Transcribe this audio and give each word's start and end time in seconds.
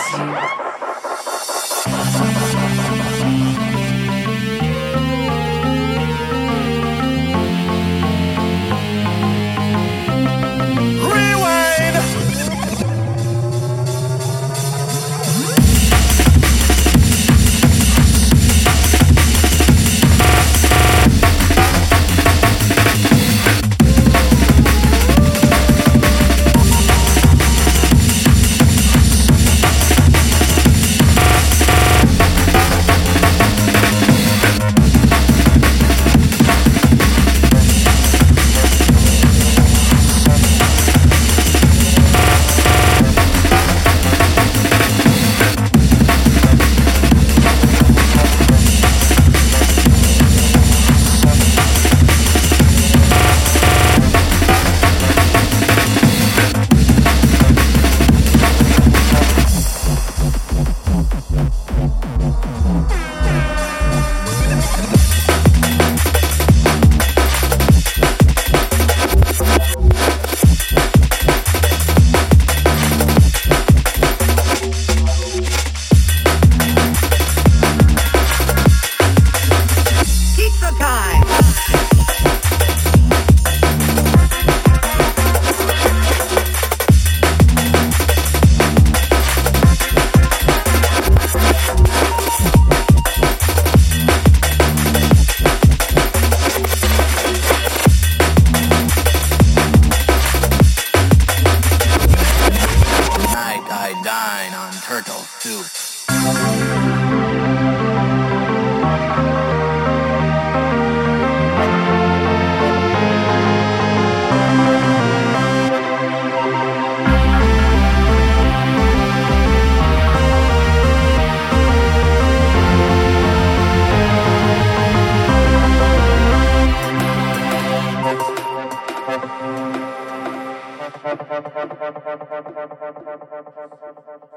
Podcast. 0.00 0.39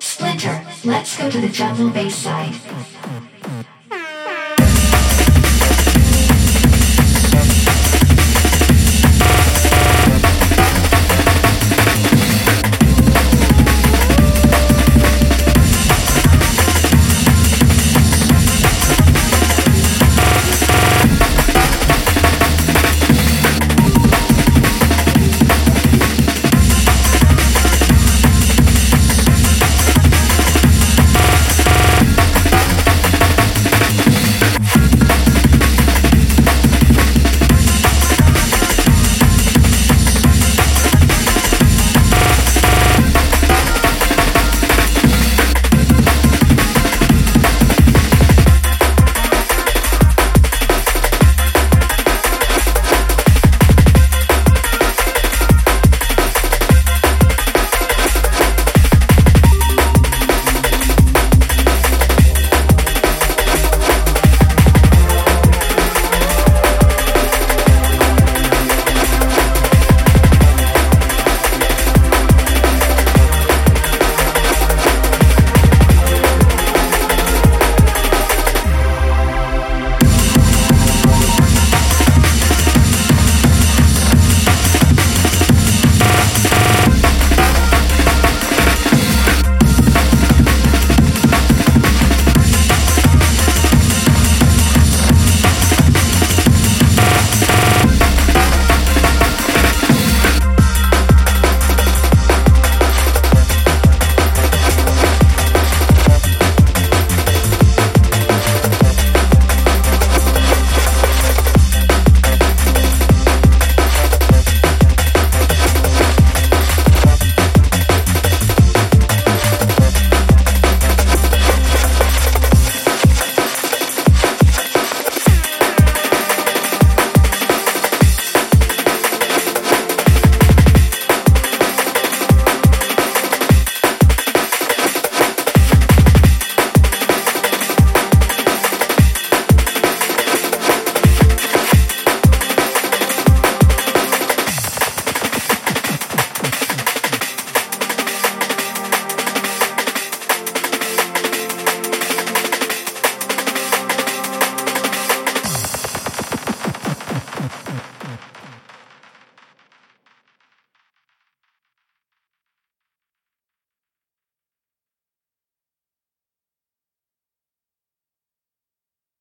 Splinter, 0.00 0.66
let's 0.84 1.16
go 1.16 1.30
to 1.30 1.40
the 1.40 1.48
jungle 1.48 1.90
base 1.90 2.16
side. 2.16 2.67